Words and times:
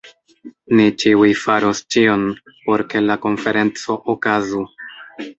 Ni 0.77 0.85
ĉiuj 1.01 1.27
faros 1.41 1.81
ĉion, 1.95 2.23
por 2.63 2.83
ke 2.93 3.01
la 3.09 3.17
konferenco 3.27 3.99
okazu. 4.15 4.63